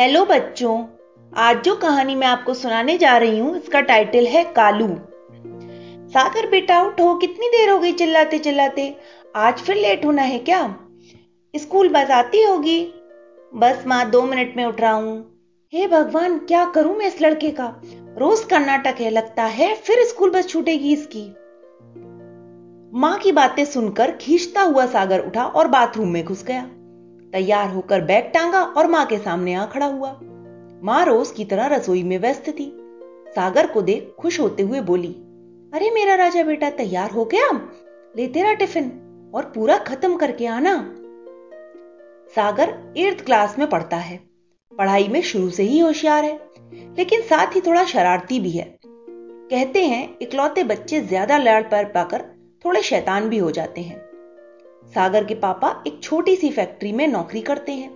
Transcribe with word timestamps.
Hello 0.00 0.24
बच्चों, 0.24 0.86
आज 1.36 1.62
जो 1.62 1.76
कहानी 1.76 2.14
मैं 2.14 2.26
आपको 2.26 2.54
सुनाने 2.54 2.98
जा 2.98 3.18
रही 3.18 3.38
हूँ, 3.38 3.56
इसका 3.56 3.80
टाइटल 3.80 4.26
है 4.26 4.44
कालू। 4.44 4.86
सागर 6.08 6.50
बेटा, 6.50 6.82
उठो, 6.82 7.14
कितनी 7.14 7.48
देर 7.48 7.70
हो 7.70 7.78
गई 7.78 7.92
चिल्लाते 7.92 8.38
चिल्लाते? 8.38 8.96
आज 9.36 9.58
फिर 9.58 9.76
लेट 9.76 10.04
होना 10.04 10.22
है 10.22 10.38
क्या? 10.38 10.76
स्कूल 11.56 11.88
बस 11.88 12.10
आती 12.10 12.42
होगी। 12.42 12.94
बस 13.54 13.84
माँ 13.86 14.10
दो 14.10 14.22
मिनट 14.22 14.54
में 14.56 14.64
उठ 14.64 14.80
रहा 14.80 14.92
हूँ। 14.92 15.38
हे 15.72 15.86
भगवान, 15.86 16.38
क्या 16.38 16.64
करूँ 16.64 16.96
मैं 16.96 17.06
इस 17.06 17.22
लड़के 17.22 17.50
का? 17.50 17.80
रोज 18.18 18.44
कर्नाटक 18.44 18.96
है, 19.00 19.10
लगता 19.10 19.44
है, 19.44 19.74
फिर 19.74 20.04
स्कूल 20.04 20.30
बस 20.30 20.48
छूटेगी 20.48 20.92
इसकी। 20.92 21.28
माँ 22.98 23.18
की 23.18 23.32
बातें 23.32 23.64
सुनकर 23.64 24.10
खींचता 24.10 24.62
हुआ 24.62 24.86
सागर 24.86 25.20
उठा 25.20 25.44
और 25.44 25.68
बाथरूम 25.68 26.08
में 26.08 26.24
घुस 26.24 26.44
गया। 26.44 26.70
तैयार 27.32 27.68
होकर 27.70 28.00
बैग 28.00 28.30
टांगा 28.34 28.62
और 28.62 28.86
माँ 28.86 29.04
के 29.06 29.18
सामने 29.18 29.54
आ 29.54 29.66
खड़ा 29.66 29.86
हुआ। 29.86 30.10
माँ 30.82 31.04
रोज 31.04 31.30
की 31.30 31.44
तरह 31.44 31.66
रसोई 31.66 32.02
में 32.02 32.18
व्यस्त 32.18 32.48
थी। 32.50 32.72
सागर 33.28 33.66
को 33.66 33.82
देख 33.82 34.14
खुश 34.18 34.40
होते 34.40 34.62
हुए 34.62 34.80
बोली, 34.80 35.12
अरे 35.72 35.90
मेरा 35.90 36.14
राजा 36.14 36.42
बेटा, 36.42 36.70
तैयार 36.70 37.10
हो 37.10 37.24
गया? 37.24 37.50
ले 38.16 38.26
तेरा 38.26 38.52
टिफ़िन 38.52 38.90
और 39.34 39.44
पूरा 39.44 39.76
खत्म 39.78 40.16
करके 40.16 40.46
आना। 40.46 40.74
सागर 42.34 42.74
एर्थ 42.96 43.24
क्लास 43.24 43.58
में 43.58 43.68
पढ़ता 43.70 43.96
है। 43.96 44.18
पढ़ाई 44.72 45.08
में 45.08 45.20
शुरू 45.22 45.50
से 45.50 45.62
ही 45.62 45.78
होशियार 45.78 46.24
है, 46.24 46.38
लेकिन 46.98 47.22
साथ 47.22 47.54
ही 47.56 47.60
थोड़ा 47.60 47.84
शरारती 47.84 48.40
भी 48.40 48.50
है। 48.50 48.64
कहते 48.84 49.84
हैं, 49.86 50.18
इकलौते 50.22 50.64
बच्चे 50.64 51.00
ज़्यादा 51.00 51.38
लड़ 51.38 51.62
पर 51.62 51.84
पाकर 51.84 52.22
थोड़े 52.64 52.82
शैतान 52.82 53.28
भी 53.28 53.38
हो 53.38 53.50
जाते 53.50 53.80
हैं। 53.80 54.09
सागर 54.94 55.24
के 55.24 55.34
पापा 55.36 55.68
एक 55.86 56.02
छोटी 56.02 56.34
सी 56.36 56.50
फैक्ट्री 56.50 56.92
में 56.92 57.06
नौकरी 57.08 57.40
करते 57.40 57.72
हैं, 57.72 57.90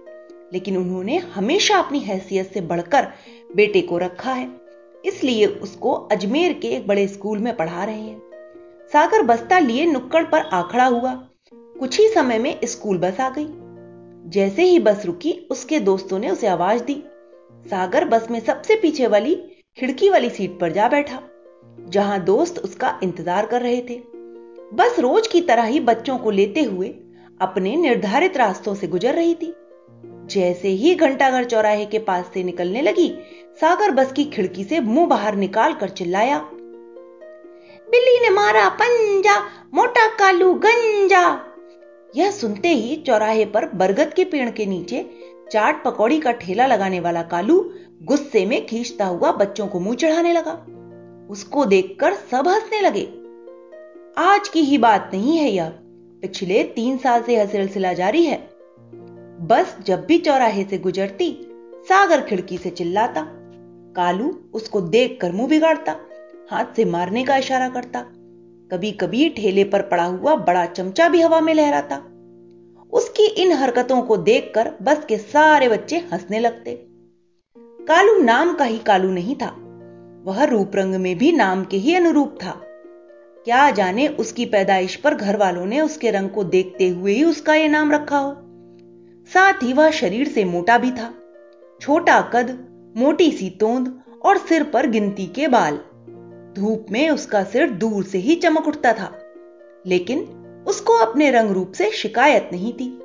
लेकिन 0.53 0.77
उन्होंने 0.77 1.17
हमेशा 1.35 1.79
अपनी 1.79 1.99
हैसियत 2.01 2.53
से 2.55 2.61
बढ़कर 2.63 3.09
बेटे 3.57 3.81
को 3.83 3.99
रखा 3.99 4.33
है, 4.33 4.49
इसलिए 5.05 5.47
उसको 5.47 5.93
अजमेर 6.13 6.53
के 6.53 6.69
एक 6.69 6.87
बड़े 6.87 7.07
स्कूल 7.09 7.39
में 7.39 7.57
पढ़ा 7.57 7.85
रहे 7.85 8.01
हैं। 8.01 8.23
सागर 8.93 9.23
बस्ता 9.23 9.59
लिए 9.59 9.87
नुक्कड़ 9.87 10.25
पर 10.25 10.49
आखड़ा 10.53 10.87
हुआ। 10.87 11.15
कुछ 11.77 11.99
ही 12.01 12.09
समय 12.09 12.39
में 12.39 12.59
स्कूल 12.65 12.99
बस 12.99 13.21
आ 13.21 13.29
गई। 13.31 13.47
जैसे 14.31 14.63
ही 14.63 14.79
बस 14.79 15.05
रुकी, 15.07 15.33
उसके 15.51 15.81
दोस्तों 15.81 16.19
ने 16.19 16.31
उसे 16.31 16.47
आवाज़ 16.47 16.83
दी। 16.83 17.03
सागर 17.67 18.05
बस 18.05 18.31
में 18.31 18.41
सबसे 18.41 18.77
पीछे 18.77 19.07
वाली 19.07 19.35
खिड़की 19.79 20.09
वाली 20.11 20.31
सीट 20.31 20.59
पर 20.61 20.73
जा 20.73 20.89
बैठा, 20.89 21.21
जहाँ 21.89 22.25
दोस्त 22.25 22.59
उसका 22.59 22.99
इंतज़ार 23.03 23.47
कर 23.47 23.63
रहे 23.63 23.81
थे। 23.91 24.03
बस 24.75 24.99
रोज 24.99 25.27
की 25.27 25.41
तरह 25.41 25.63
ही 25.63 25.81
बच्चों 25.81 26.19
को 26.19 26.31
लेते 26.31 26.63
हुए 26.63 26.89
अपने 27.41 27.77
निर्धारित 27.77 28.37
रास्तों 28.37 28.75
से 28.75 28.87
गुजर 28.87 29.15
रही 29.15 29.35
थी। 29.35 29.55
जैसे 30.27 30.69
ही 30.69 30.95
घंटाघर 30.95 31.45
चौराहे 31.45 31.85
के 31.87 31.99
पास 31.99 32.31
से 32.35 32.43
निकलने 32.45 32.83
लगी, 32.83 33.09
सागर 33.61 33.91
बस 33.91 34.13
की 34.13 34.25
खिड़की 34.25 34.65
से 34.65 34.81
मुँह 34.81 35.07
बाहर 35.07 35.35
निकाल 35.35 35.75
कर 35.75 35.89
चिल्लाया, 35.89 36.39
बिल्ली 37.89 38.21
ने 38.21 38.31
मारा 38.31 38.69
पंजा, 38.69 39.39
मोटा 39.75 40.07
कालू 40.17 40.53
गंजा! 40.55 41.41
यह 42.17 42.31
सुनते 42.31 42.69
ही 42.69 42.97
चौराहे 42.97 43.45
पर 43.45 43.67
बरगद 43.67 44.15
के 44.15 44.25
पेड़ 44.25 44.51
के 44.51 44.67
नीचे 44.67 45.07
चाट 45.53 45.85
पकौड़ी 45.85 46.21
का 46.21 46.33
ठेला 46.33 46.67
लगाने 46.67 47.01
वाला 47.01 47.23
कालू 47.23 47.59
गुस्से 48.03 48.47
में 48.47 48.67
खींचता 48.67 49.07
हुआ 49.07 49.33
बच्चों 49.33 49.67
को 49.67 49.81
मुँह 49.81 49.97
चढ़ाने 49.97 50.33
लगा। 50.33 50.53
उसको 51.31 51.65
देखकर 51.65 52.15
सब 52.31 52.49
हंसने 52.49 52.81
लगे। 52.81 53.24
आज 54.19 54.49
की 54.49 54.61
ही 54.61 54.79
बात 54.79 55.11
नहीं 55.15 55.37
है 55.37 55.51
यह। 55.51 55.69
पिछले 56.23 56.63
तीन 56.63 56.99
साल 56.99 57.23
से 57.23 57.35
यह 57.35 57.47
सिलसिला 57.47 57.93
जारी 57.93 58.25
है। 58.25 58.49
बस 59.41 59.77
जब 59.87 60.07
भी 60.07 60.19
चौराहे 60.19 60.65
से 60.65 60.79
गुजरती, 60.79 61.37
सागर 61.89 62.21
खिड़की 62.21 62.59
से 62.59 62.71
चिल्लाता, 62.71 63.27
कालू 63.97 64.41
उसको 64.55 64.81
देखकर 64.81 65.33
मुँह 65.33 65.49
बिगाड़ता, 65.49 65.97
हाथ 66.51 66.65
से 66.77 66.85
मारने 66.85 67.25
का 67.25 67.37
इशारा 67.37 67.69
करता। 67.69 68.01
कभी 68.73 68.91
कभी 68.91 69.29
ठेले 69.29 69.65
पर 69.65 69.83
पड़ा 69.83 70.05
हुआ 70.05 70.35
बड़ा 70.35 70.67
चमचा 70.67 71.09
भी 71.09 71.21
हवा 71.21 71.41
में 71.41 71.55
लहराता। 71.55 71.97
उसकी 72.93 73.27
इन 73.27 73.53
हरकतों 73.53 74.03
को 74.03 74.17
देखकर 74.17 74.73
बस 74.83 75.05
के 75.09 75.19
सारे 75.19 75.69
बच्चे 75.69 75.97
हंसने 75.97 76.39
लगते। 76.39 76.87
कालू 77.59 78.19
नाम 78.19 78.55
का 78.55 78.65
ही 78.65 78.79
कालू 78.79 79.11
नहीं 79.11 79.37
था। 79.37 79.57
वह 80.25 80.45
रूप 80.45 80.73
रंग 80.75 80.95
में 80.95 81.19
भी 81.19 81.33
नाम 81.33 81.65
के 81.65 81.77
ही 81.77 81.95
अनुरूप 81.95 82.39
था। 82.43 82.61
क्या 83.45 83.71
जाने 83.71 84.09
उसकी 84.09 84.47
पैदाइश 84.47 84.97
पर 84.97 85.15
घर 85.15 85.37
वालों 85.37 85.67
ने 85.67 85.81
उसके 85.81 86.11
रंग 86.11 86.31
को 86.31 86.45
देखते 86.45 86.89
हुए 86.89 87.13
ही 87.13 87.25
उसका 87.25 87.55
यह 87.55 87.69
नाम 87.69 87.93
रखा 87.93 88.19
हो। 88.19 88.37
साथ 89.35 89.53
ही 89.53 89.73
वह 89.73 89.91
शरीर 89.91 90.29
से 90.29 90.45
मोटा 90.45 90.79
भी 90.79 90.91
था। 90.91 91.15
छोटा 91.81 92.21
कद, 92.21 92.67
मोटी 92.97 93.33
सी 93.33 93.51
तोंद 93.51 94.01
और 94.25 94.39
सिर 94.39 94.65
पर 94.65 94.91
गिनती 94.91 95.27
के 95.27 95.49
बाल। 95.49 95.77
धूप 96.57 96.87
में 96.91 97.11
उसका 97.11 97.45
सिर 97.45 97.71
दूर 97.71 98.05
से 98.05 98.19
ही 98.19 98.35
चमक 98.35 98.69
उठता 98.69 98.93
था। 98.93 99.21
लेकिन 99.87 100.21
उसको 100.69 100.93
अपने 100.93 101.31
रंग 101.31 101.51
रूप 101.51 101.73
से 101.73 101.91
शिकायत 101.91 102.49
नहीं 102.53 102.73
थी, 102.73 102.99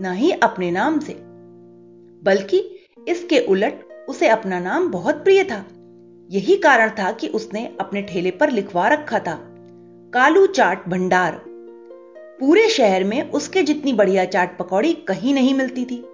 ना 0.00 0.12
ही 0.12 0.30
अपने 0.30 0.70
नाम 0.70 0.98
से। 0.98 1.16
बल्कि 2.22 2.86
इसके 3.08 3.38
उलट 3.38 4.06
उसे 4.08 4.28
अपना 4.28 4.60
नाम 4.60 4.90
बहुत 4.90 5.14
प्रिय 5.14 5.44
था। 5.44 5.64
यही 6.30 6.56
कारण 6.56 6.90
था 6.90 7.12
कि 7.12 7.28
उसने 7.28 7.76
अपने 7.80 8.02
ठेले 8.02 8.30
पर 8.30 8.50
लिखवा 8.50 8.88
रखा 8.88 9.18
था। 9.18 9.52
कालू 10.14 10.46
चाट 10.46 10.88
भंडार। 10.88 11.40
पूरे 12.40 12.68
शहर 12.68 13.04
में 13.04 13.30
उसके 13.30 13.62
जितनी 13.62 13.92
बढ़िया 13.92 14.24
चाट 14.24 14.58
पकौड़ी 14.58 14.92
कहीं 14.92 15.34
नहीं 15.34 15.54
मिलती 15.54 15.84
थी। 15.84 16.04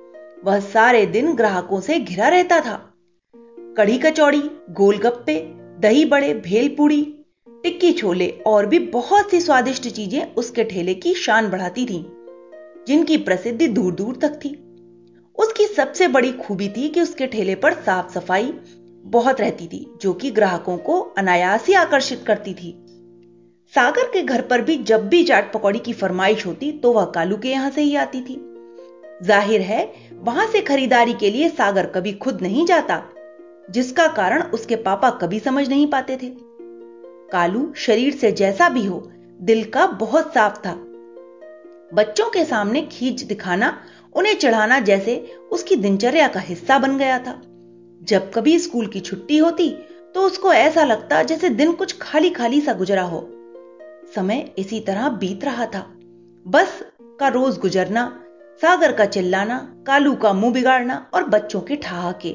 वह 0.44 0.60
सारे 0.60 1.06
दिन 1.06 1.34
ग्राहकों 1.34 1.80
से 1.80 1.98
घिरा 2.00 2.28
रहता 2.28 2.60
था। 2.60 2.74
कढ़ी 3.76 3.98
कचौड़ी 3.98 4.42
गोलगप्पे 4.70 5.38
दही 5.80 6.04
बड़े 6.04 6.34
भेलपूड़ी 6.34 7.02
टिक्की 7.64 7.92
छोले 7.92 8.28
और 8.46 8.66
भी 8.66 8.78
बहुत 8.78 9.30
सी 9.30 9.40
स्वादिष्ट 9.40 9.88
चीज़ें 9.88 10.34
उसके 10.34 10.64
ठेले 10.64 10.94
की 10.94 11.14
शान 11.14 11.50
बढ़ाती 11.50 11.86
थीं, 11.86 12.04
जिनकी 12.86 13.16
प्रसिद्धि 13.16 13.68
दूर 13.68 13.94
दूर 13.94 14.16
तक 14.16 14.34
थी। 14.34 14.54
उसकी 15.38 15.66
सबसे 15.66 16.08
बड़ी 16.08 16.32
खूबी 16.32 16.68
थी 16.68 16.88
कि 16.88 17.00
उसके 17.00 17.26
ठेले 17.26 17.54
पर 17.54 17.74
साफ़ 17.74 18.12
सफ़ाई 18.12 18.52
बहुत 19.04 19.40
रहती 19.40 19.66
थी 19.66 19.86
जो 20.02 20.12
कि 20.12 20.30
ग्राहकों 20.30 20.78
को 20.78 21.00
अनायास 21.18 21.66
ही 21.66 21.74
आकर्षित 21.74 22.24
करती 22.26 22.54
थी। 22.54 22.81
सागर 23.74 24.08
के 24.12 24.22
घर 24.22 24.40
पर 24.40 24.60
भी 24.60 24.76
जब 24.78 25.08
भी 25.08 25.22
चाट 25.24 25.52
पकौड़ी 25.52 25.78
की 25.78 25.92
फरमाइश 25.92 26.44
होती 26.46 26.70
तो 26.72 26.92
वह 26.92 27.04
कालू 27.04 27.36
के 27.36 27.48
यहाँ 27.48 27.70
से 27.70 27.82
ही 27.82 27.94
आती 27.96 28.20
थी। 28.20 28.34
ज़ाहिर 29.24 29.60
है, 29.60 29.92
वहाँ 30.16 30.46
से 30.46 30.60
खरीदारी 30.60 31.12
के 31.12 31.30
लिए 31.30 31.48
सागर 31.48 31.86
कभी 31.86 32.12
खुद 32.14 32.42
नहीं 32.42 32.66
जाता, 32.66 33.02
जिसका 33.68 34.06
कारण 34.08 34.42
उसके 34.50 34.76
पापा 34.78 35.10
कभी 35.22 35.40
समझ 35.40 35.68
नहीं 35.68 35.86
पाते 35.86 36.16
थे। 36.16 36.30
कालू 37.32 37.72
शरीर 37.76 38.16
से 38.16 38.32
जैसा 38.34 38.68
भी 38.68 38.84
हो, 38.86 39.00
दिल 39.40 39.64
का 39.70 39.86
बहुत 39.96 40.32
साफ़ 40.34 40.58
था। 40.58 40.74
बच्चों 41.92 42.30
के 42.30 42.44
सामने 42.44 42.82
खींच 42.92 43.22
दिखाना, 43.24 43.76
उन्हें 44.14 44.34
चढ़ाना 44.36 44.80
जैसे 44.82 45.20
उसकी 45.52 45.76
दिनचर्या 45.78 46.28
का 46.28 46.40
हिस्सा 46.42 46.78
बन 46.78 46.98
गया 46.98 47.18
था। 47.18 47.40
जब 48.02 48.32
कभी 48.32 48.58
स्कूल 48.58 48.86
की 48.86 49.00
छुट्टी 49.02 49.38
होती 49.38 49.74
तो 50.14 50.22
उसको 50.22 50.52
ऐसा 50.54 50.84
लगता 50.84 51.22
जैसे 51.24 51.48
दिन 51.50 51.72
कुछ 51.72 51.98
खाली 52.00 52.30
खाली 52.30 52.60
सा 52.60 52.72
गुजरा 52.74 53.02
हो। 53.04 53.28
समय 54.02 54.48
इसी 54.58 54.80
तरह 54.80 55.08
बीत 55.10 55.44
रहा 55.44 55.66
था। 55.66 55.80
बस 56.46 56.82
का 57.20 57.28
रोज 57.28 57.58
गुजरना, 57.58 58.04
सागर 58.60 58.92
का 58.92 59.04
चिल्लाना, 59.06 59.58
कालू 59.86 60.14
का 60.14 60.32
मुँह 60.32 60.52
बिगाड़ना 60.52 61.06
और 61.14 61.24
बच्चों 61.26 61.60
के 61.60 61.76
ठहाके। 61.76 62.30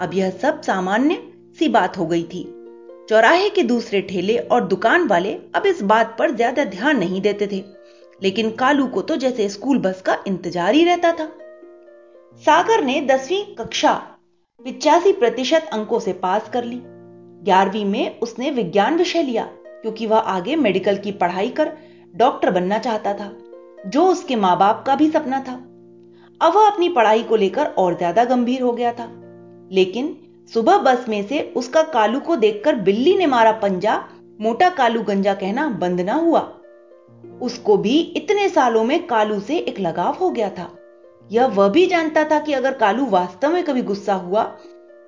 अब 0.00 0.10
यह 0.14 0.30
सब 0.32 0.60
सामान्य 0.62 1.22
सी 1.58 1.68
बात 1.68 1.98
हो 1.98 2.06
गई 2.06 2.22
थी। 2.24 2.44
चौराहे 3.08 3.48
के 3.50 3.62
दूसरे 3.62 4.00
ठेले 4.02 4.36
और 4.36 4.66
दुकान 4.66 5.06
वाले 5.06 5.32
अब 5.54 5.66
इस 5.66 5.82
बात 5.84 6.14
पर 6.18 6.30
ज़्यादा 6.30 6.64
ध्यान 6.66 6.98
नहीं 6.98 7.20
देते 7.20 7.46
थे, 7.46 7.62
लेकिन 8.20 8.50
कालू 8.50 8.86
को 8.86 9.02
तो 9.02 9.16
जैसे 9.16 9.48
स्कूल 9.48 9.78
बस 9.78 10.02
का 10.02 10.16
इंतज़ार 10.26 10.74
ही 10.74 10.84
रहता 10.84 11.12
था। 11.12 11.26
सागर 12.42 12.84
ने 12.84 13.00
दसवीं 13.06 13.44
कक्षा 13.56 13.92
पिचासी 14.60 15.12
प्रतिशत 15.12 15.68
अंकों 15.72 15.98
से 16.00 16.12
पास 16.14 16.48
कर 16.52 16.64
ली। 16.64 16.80
ग्यारहवीं 17.44 17.84
में 17.84 18.18
उसने 18.20 18.50
विज्ञान 18.50 18.96
विषय 18.96 19.22
लिया। 19.22 19.48
क्योंकि 19.82 20.06
वह 20.06 20.18
आगे 20.18 20.56
मेडिकल 20.56 20.96
की 20.96 21.12
पढ़ाई 21.14 21.48
कर 21.50 21.72
डॉक्टर 22.14 22.50
बनना 22.50 22.78
चाहता 22.78 23.12
था, 23.14 23.30
जो 23.86 24.06
उसके 24.06 24.36
माँ 24.36 24.56
बाप 24.58 24.82
का 24.86 24.94
भी 24.94 25.10
सपना 25.10 25.40
था। 25.40 25.54
अब 26.40 26.54
वह 26.54 26.66
अपनी 26.66 26.88
पढ़ाई 26.90 27.22
को 27.22 27.36
लेकर 27.36 27.66
और 27.78 27.96
ज़्यादा 27.96 28.24
गंभीर 28.24 28.62
हो 28.62 28.72
गया 28.72 28.92
था। 28.92 29.08
लेकिन 29.70 30.16
सुबह 30.52 30.78
बस 30.78 31.08
में 31.08 31.22
से 31.28 31.40
उसका 31.56 31.82
कालू 31.88 32.20
को 32.20 32.36
देखकर 32.36 32.76
बिल्ली 32.76 33.16
ने 33.16 33.26
मारा 33.26 33.52
पंजा, 33.54 34.02
मोटा 34.40 34.68
कालू 34.70 35.02
गंजा 35.02 35.34
कहना 35.34 35.68
बंद 35.80 36.00
ना 36.00 36.14
हुआ। 36.14 36.40
उसको 37.42 37.76
भी 37.76 37.98
इतने 38.16 38.48
सालों 38.48 38.84
में 38.84 39.06
कालू 39.06 39.38
से 39.40 39.56
एक 39.58 39.80
लगाव 39.80 40.16
हो 40.20 40.30
गया 40.30 40.48
था। 40.50 40.70
यह 41.30 41.46
वह 41.48 41.68
भी 41.68 41.86
जानता 41.86 42.24
था 42.24 42.38
कि 42.40 42.52
अगर 42.52 42.74
कालू 42.74 43.06
वास्तव 43.06 43.52
में 43.52 43.62
कभी 43.64 43.82
गुस्सा 43.82 44.14
हुआ 44.16 44.42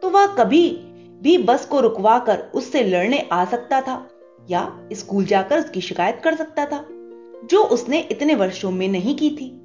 तो 0.02 0.10
वह 0.10 0.26
कभी 0.34 0.68
भी 1.22 1.36
बस 1.40 1.64
को 1.66 1.80
रुकवा 1.80 2.18
कर 2.18 2.38
उससे 2.54 2.82
लड़ने 2.84 3.18
आ 3.32 3.44
सकता 3.44 3.80
था। 3.80 3.94
या 4.50 4.88
स्कूल 4.92 5.24
जाकर 5.24 5.58
उसकी 5.58 5.80
शिकायत 5.80 6.20
कर 6.24 6.34
सकता 6.34 6.66
था, 6.66 6.84
जो 7.44 7.64
उसने 7.64 8.00
इतने 8.00 8.34
वर्षों 8.34 8.70
में 8.70 8.88
नहीं 8.88 9.16
की 9.16 9.30
थी। 9.30 9.60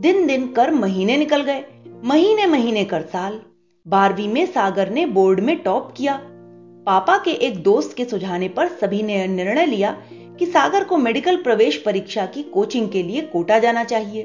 दिन 0.00 0.26
दिन 0.26 0.52
कर 0.52 0.70
महीने 0.70 1.16
निकल 1.16 1.42
गए, 1.42 1.64
महीने 2.04 2.46
महीने 2.46 2.84
कर 2.84 3.02
साल। 3.02 3.40
बारहवीं 3.86 4.28
में 4.28 4.46
सागर 4.46 4.90
ने 4.90 5.06
बोर्ड 5.06 5.40
में 5.40 5.56
टॉप 5.58 5.94
किया। 5.96 6.20
पापा 6.86 7.18
के 7.18 7.30
एक 7.30 7.62
दोस्त 7.62 7.96
के 7.96 8.04
सुझाने 8.04 8.48
पर 8.48 8.68
सभी 8.68 9.02
ने 9.02 9.26
निर्णय 9.26 9.66
लिया 9.66 10.02
कि 10.38 10.46
सागर 10.46 10.84
को 10.84 10.96
मेडिकल 10.96 11.36
प्रवेश 11.36 11.76
परीक्षा 11.76 12.26
की 12.26 12.42
कोचिंग 12.42 12.88
के 12.88 13.02
लिए 13.02 13.20
कोटा 13.20 13.58
जाना 13.58 13.84
चाहिए। 13.84 14.22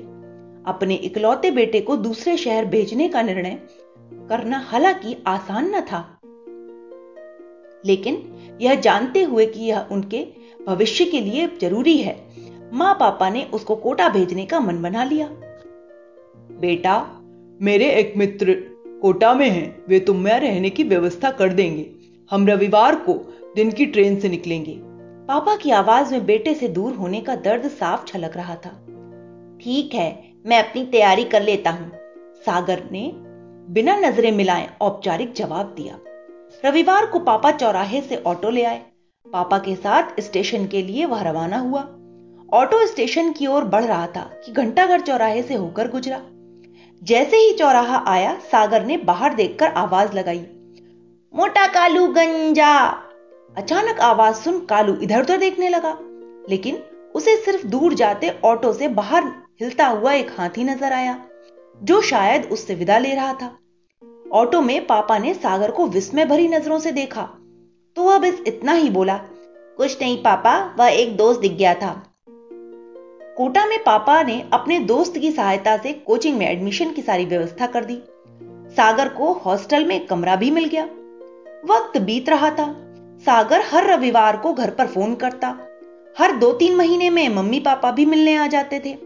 अपने 0.68 0.96
इकलौते 0.96 1.52
बेटे 1.52 1.82
को 1.82 1.96
दूसरे 1.96 2.38
शहर 2.38 2.66
भेजने 2.66 3.10
का 3.10 3.22
निर्णय 3.22 3.60
करना 4.30 4.58
हालाँकि 4.60 5.24
आसान 5.28 5.76
न 5.76 5.82
था। 5.82 6.21
लेकिन 7.86 8.38
यह 8.62 8.76
जानते 8.76 9.24
हुए 9.24 9.46
कि 9.46 9.60
यह 9.60 9.86
उनके 9.92 10.28
भविष्य 10.68 11.06
के 11.06 11.20
लिए 11.20 11.48
ज़रूरी 11.62 11.98
है। 11.98 12.32
माँ 12.74 12.94
पापा 13.00 13.30
ने 13.30 13.44
उसको 13.44 13.76
कोटा 13.76 14.10
भेजने 14.10 14.46
का 14.46 14.60
मन 14.60 14.82
बना 14.82 15.04
लिया। 15.04 15.28
बेटा 16.62 17.18
मेरे 17.62 17.92
एक 17.92 18.14
मित्र 18.18 18.54
कोटा 19.02 19.34
में 19.34 19.50
हैं। 19.50 19.84
वे 19.90 20.00
तुम्हें 20.00 20.40
रहने 20.40 20.70
की 20.70 20.84
व्यवस्था 20.84 21.32
कर 21.32 21.54
देंगे। 21.54 21.92
हम 22.32 22.48
रविवार 22.48 22.96
को 22.96 23.14
दिन 23.56 23.72
की 23.72 23.86
ट्रेन 23.86 24.20
से 24.20 24.30
निकलेंगे। 24.30 24.76
पापा 25.28 25.56
की 25.56 25.72
आवाज़ 25.72 26.12
में 26.12 26.26
बेटे 26.26 26.54
से 26.54 26.68
दूर 26.68 26.94
होने 26.94 27.22
का 27.22 27.36
दर्द 27.36 27.68
साफ़ 27.70 28.06
छलक 28.06 28.38
रहा 28.38 28.56
था। 28.56 28.70
ठीक 29.62 29.94
है 29.94 30.24
मैं 30.46 30.60
अपनी 30.60 30.86
तैयारी 30.86 31.24
कर 31.24 31.42
लेता 31.42 31.70
हूँ। 31.70 31.92
सागर 32.46 32.84
ने 32.92 33.12
बिना 33.74 33.96
नज़रें 33.96 34.32
मिलाए 34.32 34.70
औपचारिक 34.82 35.34
जवाब 35.34 35.66
दिया। 35.66 36.00
रविवार 36.54 37.06
को 37.06 37.20
पापा 37.20 37.52
चौराहे 37.52 38.02
से 38.02 38.16
ऑटो 38.18 38.50
ले 38.50 38.64
आए। 38.64 38.82
पापा 39.28 39.58
के 39.58 39.76
साथ 39.76 40.20
स्टेशन 40.22 40.66
के 40.68 40.82
लिए 40.82 41.06
वह 41.06 41.22
रवाना 41.22 41.58
हुआ। 41.60 41.82
ऑटो 42.54 42.86
स्टेशन 42.88 43.32
की 43.32 43.48
ओर 43.48 43.64
बढ़ 43.66 43.84
रहा 43.84 44.08
था 44.08 44.22
कि 44.46 44.52
घंटाघर 44.52 45.02
चौराहे 45.02 45.42
से 45.44 45.56
होकर 45.56 45.88
गुजरा। 45.88 46.22
जैसे 47.02 47.38
ही 47.38 47.54
चौराहा 47.54 48.04
आया, 48.08 48.34
सागर 48.52 48.86
ने 48.86 48.98
बाहर 48.98 49.34
देखकर 49.34 49.68
आवाज़ 49.68 50.14
लगाई, 50.14 50.46
मोटा 51.34 51.66
कालू 51.68 52.08
गंजा! 52.08 52.74
अचानक 53.56 54.00
आवाज़ 54.00 54.36
सुन 54.36 54.60
कालू 54.66 54.96
इधर 54.96 55.22
उधर 55.22 55.38
देखने 55.38 55.70
लगा, 55.70 55.98
लेकिन 56.50 56.84
उसे 57.16 57.36
सिर्फ़ 57.38 57.66
दूर 57.68 57.94
जाते 57.94 58.30
ऑटो 58.46 58.74
से 58.74 58.88
बाहर 58.90 59.24
हिलता 59.62 59.88
हुआ 59.88 60.14
एक 60.14 60.30
हाथी 60.38 60.64
नज़र 60.64 60.94
आया, 60.94 61.18
जो 61.82 62.02
शायद 62.02 62.46
उससे 62.52 62.76
विदा 62.76 62.98
ले 62.98 63.14
रहा 63.16 63.34
था। 63.34 63.58
ऑटो 64.34 64.62
में 64.62 64.88
पापा 64.88 65.18
ने 65.18 65.34
सागर 65.34 65.72
को 65.72 65.86
विस्मय 65.86 66.26
भरी 66.26 66.48
नज़रों 66.48 66.80
से 66.80 66.92
देखा। 66.92 67.30
तो 67.96 68.04
वह 68.04 68.18
बस 68.18 68.44
इतना 68.48 68.74
ही 68.74 68.90
बोला, 68.90 69.18
कुछ 69.78 70.02
नहीं 70.02 70.18
पापा, 70.18 70.76
वह 70.80 70.88
एक 70.88 71.18
दोस्त 71.18 71.40
दिख 71.40 71.52
गया 71.52 71.74
था। 71.74 72.04
कोटा 73.38 73.66
में 73.66 73.84
पापा 73.84 74.24
ने 74.24 74.50
अपने 74.54 74.80
दोस्त 74.80 75.18
की 75.18 75.32
सहायता 75.32 75.78
से 75.78 75.94
कोचिंग 75.94 76.38
में 76.38 76.50
एडमिशन 76.50 76.92
की 76.92 77.02
सारी 77.02 77.26
व्यवस्था 77.26 77.68
कर 77.68 77.86
दी। 77.86 78.02
सागर 78.76 79.10
को 79.10 79.34
हॉस्टल 79.34 79.86
में 79.86 80.06
कमरा 80.06 80.36
भी 80.36 80.52
मिल 80.52 80.66
गया। 80.66 80.84
वक्त 81.66 81.98
बीत 81.98 82.30
रहा 82.30 82.50
था। 82.50 82.76
सागर 83.26 83.62
हर 83.62 83.86
रविवार 83.86 84.38
को 84.38 84.54
घर 84.54 84.70
पर 84.70 84.88
फ़ोन 84.88 85.16
करता। 85.16 85.58
हर 86.20 86.32
दो 86.32 86.54
तीन 86.54 86.76
महीने 86.76 87.10
में 87.10 87.30
मम्मी 87.30 87.60
पापा 87.60 87.92
भी 87.92 88.06
मिलने 88.06 88.36
आ 88.36 88.48
जाते 88.48 88.80
थे। 88.80 88.98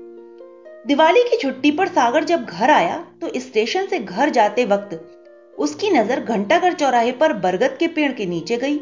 दिवाली 0.88 1.22
की 1.24 1.38
छुट्टी 1.38 1.72
पर 1.72 1.88
सागर 1.88 2.24
जब 2.24 2.45
घर 2.45 2.69
आया 2.69 3.07
तो 3.22 3.39
स्टेशन 3.39 3.86
से 3.86 4.00
घर 4.00 4.30
जाते 4.30 4.66
वक्त 4.66 5.14
उसकी 5.55 5.89
नज़र 5.89 6.19
घंटाघर 6.19 6.73
चौराहे 6.73 7.11
पर 7.11 7.33
बरगद 7.33 7.75
के 7.79 7.87
पेड़ 7.87 8.11
के 8.11 8.25
नीचे 8.25 8.57
गई, 8.57 8.79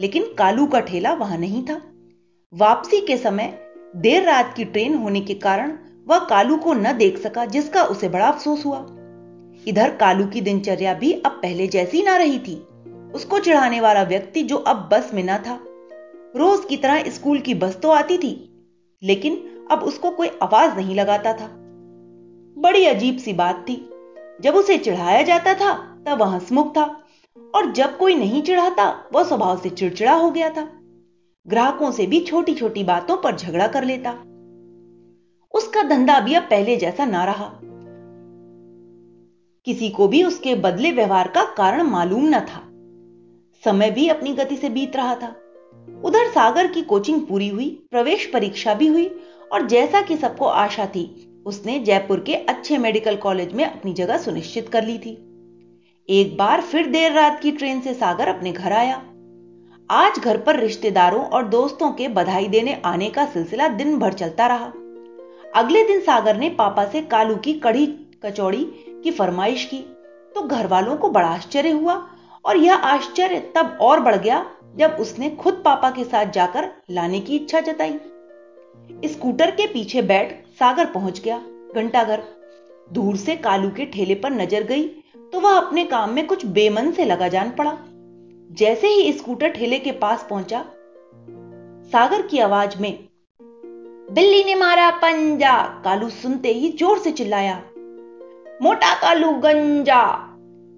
लेकिन 0.00 0.24
कालू 0.38 0.66
का 0.66 0.80
ठेला 0.80 1.12
वहाँ 1.12 1.38
नहीं 1.38 1.64
था। 1.64 1.80
वापसी 2.52 3.00
के 3.00 3.16
समय 3.16 3.58
देर 3.96 4.22
रात 4.22 4.52
की 4.56 4.64
ट्रेन 4.64 4.94
होने 4.94 5.20
के 5.20 5.34
कारण 5.34 5.72
वह 6.06 6.18
कालू 6.18 6.56
को 6.56 6.74
न 6.74 6.92
देख 6.92 7.18
सका, 7.18 7.44
जिसका 7.44 7.82
उसे 7.82 8.08
बड़ा 8.08 8.26
अफसोस 8.28 8.64
हुआ। 8.66 8.78
इधर 9.66 9.90
कालू 9.90 10.26
की 10.26 10.40
दिनचर्या 10.40 10.94
भी 10.94 11.12
अब 11.12 11.38
पहले 11.42 11.66
जैसी 11.66 12.02
ना 12.02 12.16
रही 12.16 12.38
थी। 12.38 12.54
उसको 13.14 13.38
चिढ़ाने 13.38 13.80
वाला 13.80 14.02
व्यक्ति 14.02 14.42
जो 14.42 14.56
अब 14.56 14.88
बस 14.92 15.10
में 15.14 15.22
ना 15.24 15.38
था। 15.38 15.58
रोज 16.36 16.64
की 16.64 16.76
तरह 16.76 17.10
स्कूल 17.10 17.38
की 17.38 17.54
बस 17.54 17.78
तो 17.82 17.90
आती 17.90 18.18
थी, 18.18 18.32
लेकिन 19.02 19.66
अब 19.70 19.82
उसको 19.82 20.10
कोई 20.10 20.28
आवाज़ 20.42 20.76
नहीं 20.76 20.94
लगाता 20.94 21.32
था। 21.32 21.48
बड़ी 22.56 22.84
अजीब 22.86 23.18
सी 23.18 23.32
बात 23.32 23.64
थी। 23.68 23.76
जब 24.40 24.54
उसे 24.54 24.76
चिढ़ाया 24.78 25.22
जाता 25.22 25.54
था 25.54 25.72
तब 26.06 26.18
वह 26.20 26.26
हंसमुख 26.26 26.76
था 26.76 27.04
और 27.54 27.72
जब 27.72 27.98
कोई 27.98 28.14
नहीं 28.14 28.42
चिढ़ाता, 28.42 29.10
वह 29.12 29.24
स्वभाव 29.24 29.58
से 29.58 29.70
चिड़चिड़ा 29.70 30.14
हो 30.14 30.30
गया 30.30 30.50
था। 30.50 30.68
ग्राहकों 31.46 31.90
से 31.90 32.06
भी 32.06 32.20
छोटी 32.20 32.54
छोटी 32.54 32.84
बातों 32.84 33.16
पर 33.16 33.36
झगड़ा 33.36 33.66
कर 33.66 33.84
लेता। 33.84 34.10
उसका 35.54 35.82
धंधा 35.82 36.20
भी 36.20 36.34
अब 36.34 36.42
पहले 36.42 36.76
जैसा 36.76 37.04
ना 37.04 37.24
रहा। 37.24 37.60
किसी 39.64 39.88
को 39.88 40.08
भी 40.08 40.24
उसके 40.24 40.54
बदले 40.54 40.92
व्यवहार 40.92 41.28
का 41.28 41.44
कारण 41.44 41.82
मालूम 41.82 42.24
न 42.26 42.40
था। 42.40 42.62
समय 43.64 43.90
भी 43.90 44.08
अपनी 44.08 44.32
गति 44.32 44.56
से 44.56 44.68
बीत 44.68 44.96
रहा 44.96 45.14
था। 45.14 45.36
उधर 46.04 46.30
सागर 46.30 46.66
की 46.66 46.82
कोचिंग 46.82 47.26
पूरी 47.26 47.48
हुई, 47.48 47.86
प्रवेश 47.90 48.30
परीक्षा 48.32 48.74
भी 48.74 48.86
हुई 48.86 49.20
और 49.52 49.66
जैसा 49.66 50.00
कि 50.00 50.16
सबको 50.16 50.44
आशा 50.44 50.86
थी, 50.86 51.30
उसने 51.46 51.78
जयपुर 51.78 52.20
के 52.20 52.34
अच्छे 52.34 52.78
मेडिकल 52.78 53.16
कॉलेज 53.16 53.52
में 53.52 53.64
अपनी 53.64 53.92
जगह 53.92 54.18
सुनिश्चित 54.18 54.68
कर 54.68 54.84
ली 54.84 54.98
थी। 54.98 55.33
एक 56.08 56.36
बार 56.36 56.60
फिर 56.60 56.86
देर 56.86 57.12
रात 57.12 57.38
की 57.40 57.50
ट्रेन 57.50 57.80
से 57.80 57.92
सागर 57.94 58.28
अपने 58.28 58.50
घर 58.52 58.72
आया। 58.72 58.96
आज 59.90 60.18
घर 60.18 60.38
पर 60.38 60.58
रिश्तेदारों 60.60 61.20
और 61.26 61.44
दोस्तों 61.48 61.90
के 61.92 62.08
बधाई 62.08 62.48
देने 62.48 62.72
आने 62.84 63.08
का 63.10 63.24
सिलसिला 63.26 63.68
दिन 63.68 63.98
भर 63.98 64.12
चलता 64.12 64.46
रहा। 64.46 64.66
अगले 65.54 65.84
दिन 65.84 66.00
सागर 66.00 66.36
ने 66.36 66.50
पापा 66.50 66.84
से 66.84 67.00
कालू 67.02 67.36
की 67.36 67.52
कढ़ी 67.54 67.86
कचौड़ी 68.24 68.64
की 69.04 69.10
फरमाइश 69.10 69.64
की 69.64 69.78
तो 70.34 70.42
घर 70.42 70.66
वालों 70.66 70.96
को 70.96 71.10
बड़ा 71.10 71.28
आश्चर्य 71.28 71.70
हुआ 71.70 71.94
और 72.44 72.56
यह 72.56 72.74
आश्चर्य 72.74 73.38
तब 73.56 73.78
और 73.80 74.00
बढ़ 74.00 74.16
गया 74.16 74.44
जब 74.76 74.96
उसने 75.00 75.30
खुद 75.36 75.62
पापा 75.64 75.90
के 75.90 76.04
साथ 76.04 76.32
जाकर 76.32 76.68
लाने 76.90 77.20
की 77.20 77.36
इच्छा 77.36 77.60
जताई। 77.60 77.98
स्कूटर 79.04 79.50
के 79.50 79.66
पीछे 79.66 80.02
बैठ 80.02 80.34
सागर 80.58 80.86
पहुँच 80.86 81.20
गया, 81.20 81.38
घंटाघर। 81.74 82.22
दूर 82.92 83.16
से 83.16 83.36
कालू 83.38 83.70
के 83.70 83.86
ठेले 83.86 84.14
पर 84.14 84.32
नज़र 84.32 84.62
गई 84.62 84.84
तो 85.32 85.40
वह 85.40 85.56
अपने 85.56 85.84
काम 85.84 86.10
में 86.10 86.26
कुछ 86.26 86.44
बेमन 86.46 86.90
से 86.92 87.04
लगा 87.04 87.28
जान 87.28 87.50
पड़ा। 87.50 87.76
जैसे 88.50 88.88
ही 88.88 89.12
स्कूटर 89.12 89.48
ठेले 89.48 89.78
के 89.78 89.92
पास 89.92 90.26
पहुँचा, 90.30 90.64
सागर 91.92 92.22
की 92.22 92.38
आवाज़ 92.38 92.78
में, 92.78 93.08
बिल्ली 94.10 94.44
ने 94.44 94.54
मारा 94.54 94.90
पंजा, 94.90 95.56
कालू 95.84 96.08
सुनते 96.08 96.52
ही 96.52 96.68
ज़ोर 96.68 96.98
से 96.98 97.12
चिल्लाया। 97.12 97.56
मोटा 98.62 98.94
कालू 98.94 99.32
गंजा! 99.32 100.02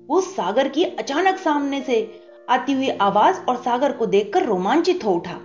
वो 0.08 0.20
सागर 0.20 0.68
की 0.68 0.84
अचानक 0.84 1.38
सामने 1.38 1.80
से 1.80 1.98
आती 2.48 2.72
हुई 2.72 2.88
आवाज़ 2.90 3.40
और 3.40 3.56
सागर 3.56 3.92
को 3.92 4.06
देखकर 4.06 4.44
रोमांचित 4.44 5.04
हो 5.04 5.12
उठा। 5.12 5.38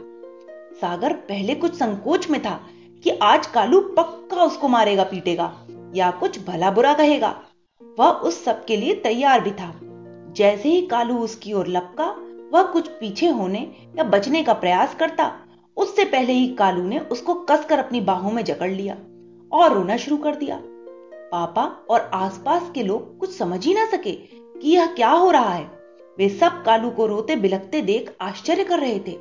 सागर 0.81 1.13
पहले 1.13 1.55
कुछ 1.55 1.75
संकोच 1.75 2.29
में 2.29 2.41
था 2.41 2.59
कि 3.03 3.09
आज 3.21 3.47
कालू 3.47 3.79
पक्का 3.97 4.43
उसको 4.43 4.67
मारेगा, 4.67 5.03
पीटेगा, 5.03 5.53
या 5.95 6.11
कुछ 6.11 6.45
भला 6.45 6.71
बुरा 6.71 6.93
कहेगा। 6.93 7.35
वह 7.99 8.09
उस 8.09 8.43
सब 8.43 8.65
के 8.65 8.77
लिए 8.77 8.93
तैयार 8.95 9.41
भी 9.41 9.51
था। 9.51 9.79
जैसे 10.35 10.69
ही 10.69 10.81
कालू 10.81 11.17
उसकी 11.17 11.53
ओर 11.53 11.67
लपका, 11.67 12.15
वह 12.53 12.63
कुछ 12.63 12.87
पीछे 12.87 13.27
होने 13.27 13.71
या 13.97 14.03
बचने 14.03 14.43
का 14.43 14.53
प्रयास 14.53 14.95
करता। 14.95 15.31
उससे 15.77 16.05
पहले 16.05 16.33
ही 16.33 16.47
कालू 16.47 16.83
ने 16.83 16.99
उसको 16.99 17.33
कसकर 17.33 17.79
अपनी 17.79 18.01
बाहों 18.01 18.31
में 18.31 18.43
जकड़ 18.45 18.71
लिया 18.71 18.97
और 19.51 19.73
रोना 19.73 19.97
शुरू 19.97 20.17
कर 20.17 20.35
दिया। 20.35 20.61
पापा 21.31 21.63
और 21.89 22.11
आसपास 22.13 22.71
के 22.75 22.83
लोग 22.83 23.17
कुछ 23.17 23.37
समझ 23.37 23.65
ही 23.65 23.73
ना 23.73 23.85
सके 23.85 24.11
कि 24.59 24.69
यह 24.69 24.85
क्या 24.85 25.09
हो 25.09 25.31
रहा 25.31 25.53
है। 25.53 25.71
वे 26.17 26.29
सब 26.29 26.63
कालू 26.63 26.89
को 26.89 27.05
रोते 27.05 27.35
बिलकते 27.35 27.81
देख 27.81 28.15
आश्चर्य 28.21 28.63
कर 28.63 28.79
रहे 28.79 28.99
थे। 28.99 29.17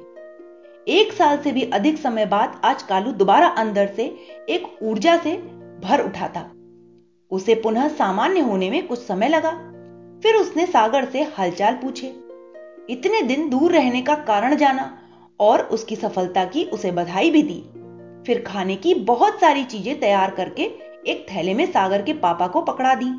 एक 0.89 1.13
साल 1.13 1.39
से 1.39 1.53
भी 1.53 1.63
अधिक 1.63 1.99
समय 1.99 2.27
बाद 2.27 2.61
आज 2.65 2.83
कालू 2.83 3.13
दोबारा 3.13 3.47
अंदर 3.47 3.87
से 3.87 4.05
एक 4.49 4.79
ऊर्जा 4.83 5.17
से 5.17 5.37
भर 5.85 6.05
उठा 6.07 6.29
था। 6.29 6.51
उसे 7.33 7.55
पुनः 7.55 7.89
सामान्य 7.89 8.41
होने 8.41 8.71
में 8.71 8.87
कुछ 8.87 8.99
समय 8.99 9.29
लगा। 9.29 9.51
फिर 10.23 10.35
उसने 10.35 10.67
सागर 10.67 11.05
से 11.05 11.23
हालचाल 11.23 11.75
पूछे। 11.75 12.07
इतने 12.91 13.23
दिन 13.23 13.49
दूर 13.51 13.73
रहने 13.73 14.03
का 14.03 14.15
कारण 14.15 14.57
जाना 14.57 14.99
और 15.41 15.61
उसकी 15.63 15.97
सफलता 15.97 16.45
की 16.45 16.65
उसे 16.65 16.91
बधाई 16.91 17.31
भी 17.31 17.43
दी। 17.43 17.61
फिर 18.27 18.45
खाने 18.47 18.77
की 18.77 18.95
बहुत 18.95 19.41
सारी 19.41 19.65
चीज़ें 19.65 20.01
तैयार 20.01 20.31
करके 20.31 20.63
एक 21.07 21.27
थैले 21.31 21.55
में 21.55 21.67
सागर 21.67 22.03
के 22.03 22.13
पापा 22.13 22.47
को 22.47 22.63
पकड़ा 22.63 22.95
दी। 22.95 23.11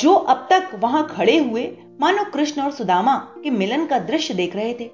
जो 0.00 0.14
अब 0.14 0.46
तक 0.50 0.70
वहाँ 0.74 1.06
खड़े 1.10 1.38
हुए 1.38 1.66
मानो 2.00 2.24
कृष्ण 2.24 2.62
और 2.62 2.70
सुदामा 2.70 3.16
के 3.44 3.50
मिलन 3.50 3.86
का 3.86 3.98
दृश्य 3.98 4.34
देख 4.34 4.56
रहे 4.56 4.74
थे। 4.74 4.90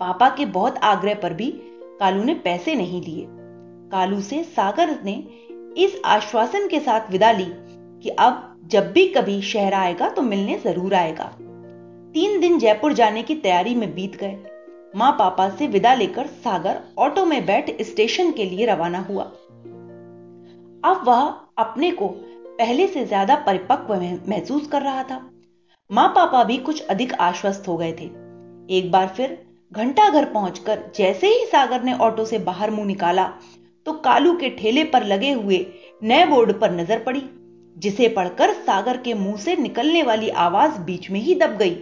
पापा 0.00 0.28
के 0.28 0.44
बहुत 0.46 0.76
आग्रह 0.78 1.14
पर 1.14 1.32
भी 1.32 1.50
कालू 2.00 2.24
ने 2.24 2.34
पैसे 2.34 2.74
नहीं 2.74 3.02
लिए 3.02 3.26
कालू 3.92 4.20
से 4.20 4.42
सागर 4.42 4.98
ने 5.04 5.14
इस 5.78 6.00
आश्वासन 6.04 6.66
के 6.68 6.80
साथ 6.80 7.10
विदा 7.10 7.30
ली 7.32 7.46
कि 8.02 8.08
अब 8.10 8.44
जब 8.68 8.90
भी 8.92 9.06
कभी 9.08 9.40
शहर 9.42 9.74
आएगा 9.74 10.08
तो 10.08 10.22
मिलने 10.22 10.58
ज़रूर 10.58 10.94
आएगा। 10.94 11.24
तीन 12.14 12.38
दिन 12.40 12.58
जयपुर 12.58 12.92
जाने 12.92 13.22
की 13.22 13.34
तैयारी 13.34 13.74
में 13.74 13.94
बीत 13.94 14.16
गए। 14.16 14.36
माँ 14.96 15.10
पापा 15.12 15.48
से 15.48 15.66
विदा 15.66 15.94
लेकर 15.94 16.26
सागर 16.44 16.80
ऑटो 16.98 17.24
में 17.24 17.44
बैठ 17.46 17.70
स्टेशन 17.82 18.30
के 18.32 18.44
लिए 18.44 18.66
रवाना 18.66 18.98
हुआ। 18.98 19.24
अब 20.84 21.02
वह 21.06 21.20
अपने 21.58 21.90
को 21.90 22.08
पहले 22.58 22.86
से 22.86 23.04
ज़्यादा 23.04 23.34
परिपक्व 23.46 23.94
महसूस 24.30 24.66
कर 24.66 24.82
रहा 24.82 25.02
था। 25.02 25.20
माँ 25.90 26.08
पापा 26.08 26.42
भी 26.44 26.56
कुछ 26.58 26.86
अधिक 26.86 27.12
आश्वस्त 27.20 27.68
हो 27.68 27.76
गए 27.76 27.92
थे। 27.92 28.04
एक 28.68 28.90
बार 28.92 29.06
फिर 29.08 29.38
घंटा 29.72 30.08
घर 30.10 30.24
पहुंचकर 30.24 30.82
जैसे 30.96 31.28
ही 31.28 31.46
सागर 31.46 31.82
ने 31.82 31.94
ऑटो 31.98 32.24
से 32.24 32.38
बाहर 32.40 32.70
मुँह 32.70 32.86
निकाला 32.86 33.30
तो 33.88 33.92
कालू 33.92 34.32
के 34.36 34.48
ठेले 34.50 34.84
पर 34.84 35.04
लगे 35.04 35.32
हुए 35.32 35.66
नए 36.02 36.24
बोर्ड 36.26 36.52
पर 36.60 36.70
नज़र 36.70 36.98
पड़ी, 36.98 37.22
जिसे 37.76 38.08
पढ़कर 38.08 38.52
सागर 38.52 38.96
के 38.96 39.14
मुँह 39.14 39.36
से 39.36 39.56
निकलने 39.56 40.02
वाली 40.02 40.28
आवाज़ 40.28 40.80
बीच 40.80 41.10
में 41.10 41.20
ही 41.20 41.34
दब 41.34 41.50
गई। 41.50 41.74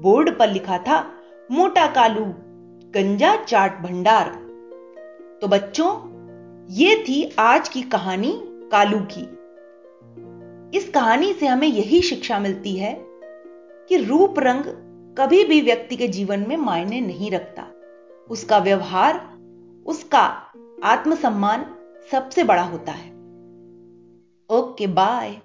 बोर्ड 0.00 0.38
पर 0.38 0.50
लिखा 0.50 0.78
था, 0.78 1.12
मोटा 1.50 1.86
कालू, 1.86 2.24
गंजा 2.94 3.36
चाट 3.36 3.80
भंडार। 3.80 4.28
तो 5.42 5.48
बच्चों, 5.48 5.94
ये 6.70 7.04
थी 7.08 7.34
आज 7.38 7.68
की 7.68 7.82
कहानी 7.82 8.32
कालू 8.44 8.98
की। 9.00 9.22
इस 10.78 10.88
कहानी 10.88 11.32
से 11.32 11.46
हमें 11.46 11.68
यही 11.68 12.02
शिक्षा 12.02 12.38
मिलती 12.38 12.76
है 12.76 12.94
कि 13.88 13.96
रूप 13.96 14.38
रंग 14.38 14.64
कभी 15.18 15.44
भी 15.44 15.60
व्यक्ति 15.60 15.96
के 15.96 16.08
जीवन 16.08 16.44
में 16.48 16.56
मायने 16.56 17.00
नहीं 17.00 17.30
रखता। 17.30 17.66
उसका 18.30 18.58
व्यवहार, 18.58 19.38
उसका 19.86 20.47
आत्मसम्मान 20.84 21.66
सबसे 22.12 22.44
बड़ा 22.44 22.62
होता 22.62 22.92
है। 22.92 23.10
Okay 24.50 24.86
bye. 24.86 25.40